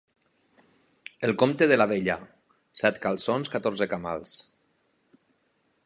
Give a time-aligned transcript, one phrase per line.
[1.27, 2.15] El compte de la vella:
[2.83, 4.35] set calçons, catorze camals.